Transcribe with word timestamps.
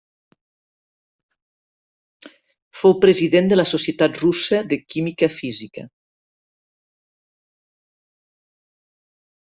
Fou 2.79 2.95
president 3.05 3.51
de 3.53 3.59
la 3.61 3.67
Societat 3.73 4.17
Russa 4.23 4.63
de 4.73 4.81
Química 4.95 5.31
Física. 5.37 5.87